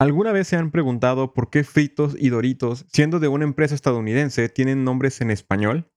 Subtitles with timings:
[0.00, 4.48] ¿Alguna vez se han preguntado por qué Fritos y Doritos, siendo de una empresa estadounidense,
[4.48, 5.90] tienen nombres en español?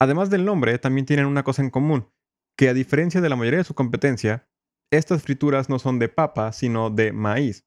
[0.00, 2.10] Además del nombre, también tienen una cosa en común,
[2.56, 4.48] que a diferencia de la mayoría de su competencia,
[4.90, 7.64] estas frituras no son de papa, sino de maíz.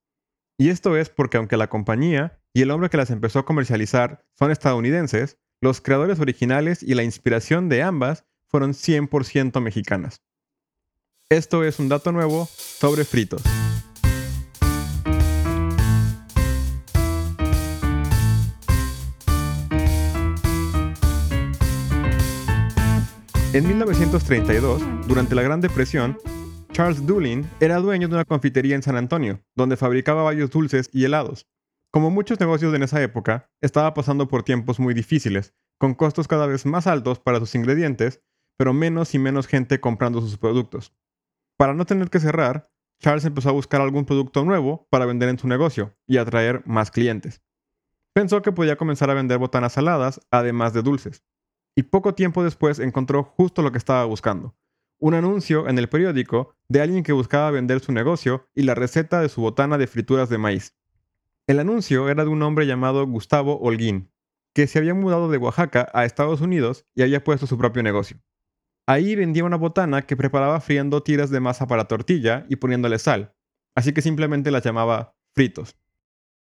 [0.59, 4.25] Y esto es porque aunque la compañía y el hombre que las empezó a comercializar
[4.37, 10.21] son estadounidenses, los creadores originales y la inspiración de ambas fueron 100% mexicanas.
[11.29, 13.41] Esto es un dato nuevo sobre fritos.
[23.53, 26.17] En 1932, durante la Gran Depresión,
[26.71, 31.03] Charles Doolin era dueño de una confitería en San Antonio, donde fabricaba varios dulces y
[31.03, 31.49] helados.
[31.91, 36.47] Como muchos negocios en esa época, estaba pasando por tiempos muy difíciles, con costos cada
[36.47, 38.23] vez más altos para sus ingredientes,
[38.55, 40.93] pero menos y menos gente comprando sus productos.
[41.57, 42.71] Para no tener que cerrar,
[43.01, 46.89] Charles empezó a buscar algún producto nuevo para vender en su negocio y atraer más
[46.89, 47.41] clientes.
[48.13, 51.25] Pensó que podía comenzar a vender botanas saladas, además de dulces
[51.75, 54.55] y poco tiempo después encontró justo lo que estaba buscando.
[54.99, 59.21] Un anuncio en el periódico de alguien que buscaba vender su negocio y la receta
[59.21, 60.75] de su botana de frituras de maíz.
[61.47, 64.11] El anuncio era de un hombre llamado Gustavo Holguín,
[64.53, 68.21] que se había mudado de Oaxaca a Estados Unidos y había puesto su propio negocio.
[68.87, 73.33] Ahí vendía una botana que preparaba friendo tiras de masa para tortilla y poniéndole sal,
[73.75, 75.77] así que simplemente las llamaba fritos.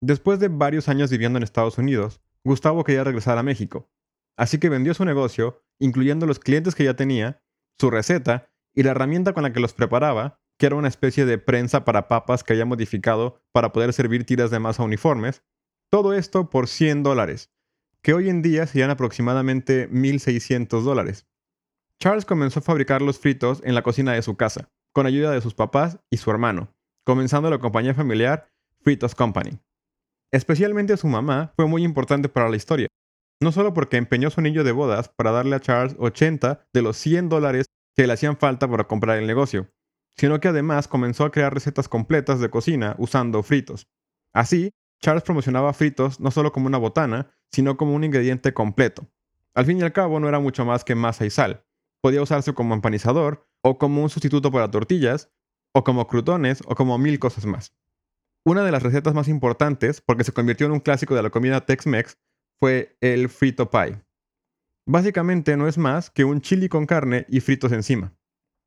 [0.00, 3.90] Después de varios años viviendo en Estados Unidos, Gustavo quería regresar a México,
[4.36, 7.42] Así que vendió su negocio, incluyendo los clientes que ya tenía,
[7.78, 11.38] su receta y la herramienta con la que los preparaba, que era una especie de
[11.38, 15.42] prensa para papas que había modificado para poder servir tiras de masa uniformes.
[15.90, 17.50] Todo esto por 100 dólares,
[18.02, 21.26] que hoy en día serían aproximadamente 1.600 dólares.
[21.98, 25.40] Charles comenzó a fabricar los fritos en la cocina de su casa, con ayuda de
[25.40, 28.48] sus papás y su hermano, comenzando la compañía familiar
[28.82, 29.58] Fritos Company.
[30.32, 32.88] Especialmente su mamá fue muy importante para la historia,
[33.40, 36.96] no solo porque empeñó su anillo de bodas para darle a Charles 80 de los
[36.96, 39.70] 100 dólares que le hacían falta para comprar el negocio,
[40.16, 43.88] sino que además comenzó a crear recetas completas de cocina usando fritos.
[44.32, 49.06] Así, Charles promocionaba fritos no solo como una botana, sino como un ingrediente completo.
[49.54, 51.64] Al fin y al cabo no era mucho más que masa y sal.
[52.02, 55.30] Podía usarse como empanizador, o como un sustituto para tortillas,
[55.72, 57.74] o como crutones, o como mil cosas más.
[58.44, 61.64] Una de las recetas más importantes, porque se convirtió en un clásico de la comida
[61.66, 62.18] Tex-Mex,
[62.60, 64.00] fue el frito pie.
[64.88, 68.14] Básicamente no es más que un chili con carne y fritos encima.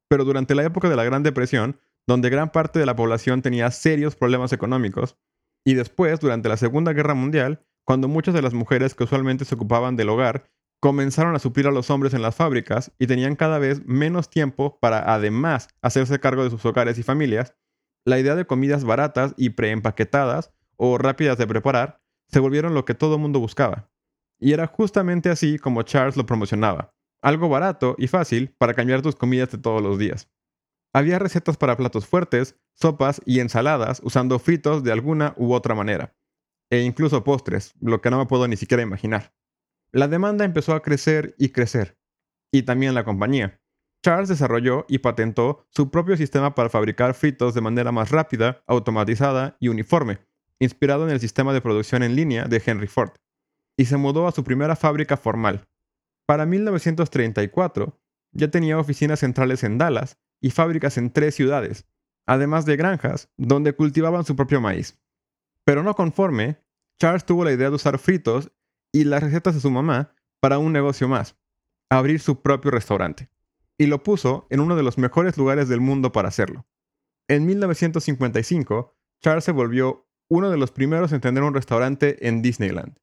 [0.09, 3.71] Pero durante la época de la Gran Depresión, donde gran parte de la población tenía
[3.71, 5.17] serios problemas económicos,
[5.65, 9.55] y después, durante la Segunda Guerra Mundial, cuando muchas de las mujeres que usualmente se
[9.55, 10.49] ocupaban del hogar
[10.81, 14.79] comenzaron a suplir a los hombres en las fábricas y tenían cada vez menos tiempo
[14.79, 17.53] para además hacerse cargo de sus hogares y familias,
[18.05, 22.95] la idea de comidas baratas y preempaquetadas o rápidas de preparar se volvieron lo que
[22.95, 23.89] todo mundo buscaba.
[24.39, 26.95] Y era justamente así como Charles lo promocionaba.
[27.21, 30.29] Algo barato y fácil para cambiar tus comidas de todos los días.
[30.93, 36.15] Había recetas para platos fuertes, sopas y ensaladas usando fritos de alguna u otra manera.
[36.71, 39.33] E incluso postres, lo que no me puedo ni siquiera imaginar.
[39.91, 41.99] La demanda empezó a crecer y crecer.
[42.51, 43.61] Y también la compañía.
[44.01, 49.57] Charles desarrolló y patentó su propio sistema para fabricar fritos de manera más rápida, automatizada
[49.59, 50.19] y uniforme,
[50.59, 53.11] inspirado en el sistema de producción en línea de Henry Ford,
[53.77, 55.67] y se mudó a su primera fábrica formal.
[56.25, 57.97] Para 1934,
[58.31, 61.85] ya tenía oficinas centrales en Dallas y fábricas en tres ciudades,
[62.25, 64.99] además de granjas donde cultivaban su propio maíz.
[65.63, 66.59] Pero no conforme,
[66.99, 68.51] Charles tuvo la idea de usar fritos
[68.91, 71.37] y las recetas de su mamá para un negocio más,
[71.89, 73.29] abrir su propio restaurante.
[73.77, 76.67] Y lo puso en uno de los mejores lugares del mundo para hacerlo.
[77.27, 82.99] En 1955, Charles se volvió uno de los primeros en tener un restaurante en Disneyland.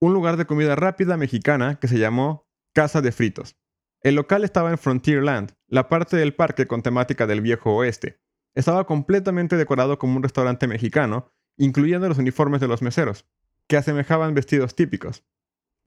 [0.00, 3.56] Un lugar de comida rápida mexicana que se llamó Casa de Fritos.
[4.02, 8.20] El local estaba en Frontierland, la parte del parque con temática del viejo oeste.
[8.54, 13.24] Estaba completamente decorado como un restaurante mexicano, incluyendo los uniformes de los meseros,
[13.68, 15.24] que asemejaban vestidos típicos.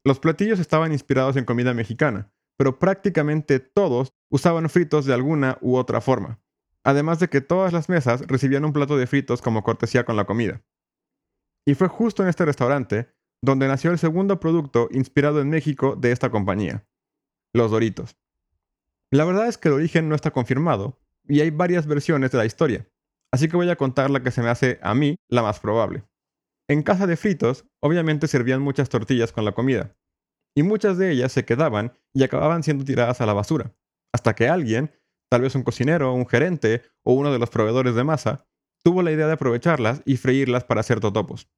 [0.06, 5.76] Los platillos estaban inspirados en comida mexicana, pero prácticamente todos usaban fritos de alguna u
[5.76, 6.42] otra forma
[6.84, 10.26] además de que todas las mesas recibían un plato de fritos como cortesía con la
[10.26, 10.62] comida.
[11.66, 13.14] Y fue justo en este restaurante
[13.44, 16.88] donde nació el segundo producto inspirado en México de esta compañía,
[17.54, 18.18] los Doritos.
[19.12, 22.46] La verdad es que el origen no está confirmado, y hay varias versiones de la
[22.46, 22.88] historia,
[23.32, 26.04] así que voy a contar la que se me hace a mí la más probable.
[26.70, 29.96] En casa de fritos, obviamente servían muchas tortillas con la comida,
[30.56, 33.74] y muchas de ellas se quedaban y acababan siendo tiradas a la basura,
[34.14, 34.92] hasta que alguien
[35.32, 38.46] tal vez un cocinero, un gerente o uno de los proveedores de masa,
[38.84, 41.50] tuvo la idea de aprovecharlas y freírlas para hacer totopos.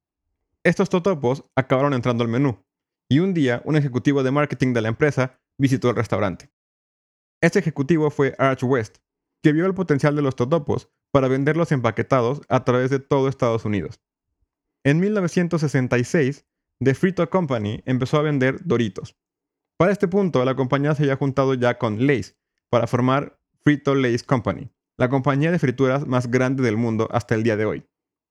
[0.63, 2.63] Estos totopos acabaron entrando al menú,
[3.09, 6.51] y un día un ejecutivo de marketing de la empresa visitó el restaurante.
[7.41, 8.97] Este ejecutivo fue Arch West,
[9.41, 13.65] que vio el potencial de los totopos para venderlos empaquetados a través de todo Estados
[13.65, 13.99] Unidos.
[14.83, 16.45] En 1966,
[16.79, 19.17] The Frito Company empezó a vender Doritos.
[19.77, 22.37] Para este punto, la compañía se había juntado ya con Lay's
[22.69, 27.43] para formar Frito Lay's Company, la compañía de frituras más grande del mundo hasta el
[27.43, 27.85] día de hoy,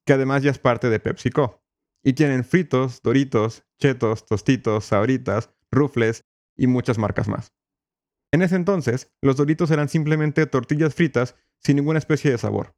[0.04, 1.62] que además ya es parte de PepsiCo.
[2.04, 6.24] Y tienen fritos, doritos, chetos, tostitos, sabritas, rufles
[6.56, 7.54] y muchas marcas más.
[8.32, 12.74] En ese entonces, los doritos eran simplemente tortillas fritas sin ninguna especie de sabor.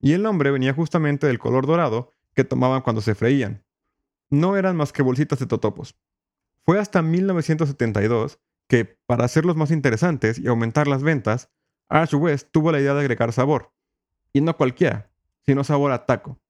[0.00, 3.64] Y el nombre venía justamente del color dorado que tomaban cuando se freían.
[4.30, 5.98] No eran más que bolsitas de totopos.
[6.62, 8.38] Fue hasta 1972
[8.68, 11.50] que, para hacerlos más interesantes y aumentar las ventas,
[11.88, 13.72] Ash West tuvo la idea de agregar sabor.
[14.32, 15.10] Y no cualquiera,
[15.46, 16.40] sino sabor a taco.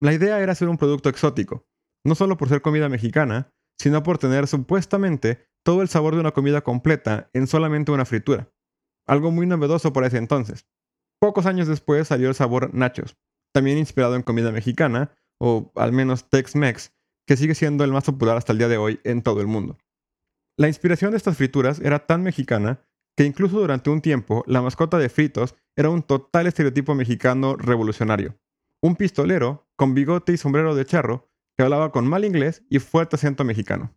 [0.00, 1.66] La idea era hacer un producto exótico,
[2.04, 6.32] no solo por ser comida mexicana, sino por tener supuestamente todo el sabor de una
[6.32, 8.50] comida completa en solamente una fritura.
[9.06, 10.66] Algo muy novedoso por ese entonces.
[11.18, 13.16] Pocos años después salió el sabor nachos,
[13.52, 16.92] también inspirado en comida mexicana, o al menos Tex-Mex,
[17.26, 19.78] que sigue siendo el más popular hasta el día de hoy en todo el mundo.
[20.56, 22.86] La inspiración de estas frituras era tan mexicana
[23.20, 28.40] que incluso durante un tiempo la mascota de Fritos era un total estereotipo mexicano revolucionario.
[28.80, 33.16] Un pistolero con bigote y sombrero de charro que hablaba con mal inglés y fuerte
[33.16, 33.94] acento mexicano.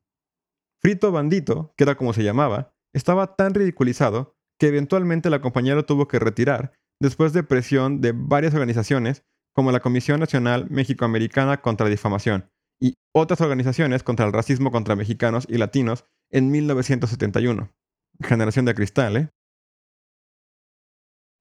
[0.82, 5.86] Frito Bandito, que era como se llamaba, estaba tan ridiculizado que eventualmente la compañía lo
[5.86, 9.24] tuvo que retirar después de presión de varias organizaciones
[9.54, 15.48] como la Comisión Nacional Mexicoamericana contra Difamación y otras organizaciones contra el racismo contra mexicanos
[15.48, 17.74] y latinos en 1971.
[18.22, 19.30] Generación de cristal, ¿eh?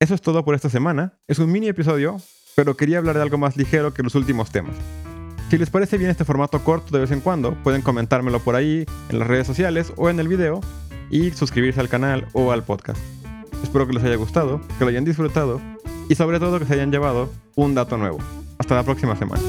[0.01, 1.19] Eso es todo por esta semana.
[1.29, 2.17] Es un mini episodio,
[2.57, 4.75] pero quería hablar de algo más ligero que los últimos temas.
[5.49, 8.87] Si les parece bien este formato corto de vez en cuando, pueden comentármelo por ahí,
[9.11, 10.61] en las redes sociales o en el video,
[11.11, 12.99] y suscribirse al canal o al podcast.
[13.63, 15.61] Espero que les haya gustado, que lo hayan disfrutado
[16.09, 18.19] y sobre todo que se hayan llevado un dato nuevo.
[18.59, 19.43] Hasta la próxima semana.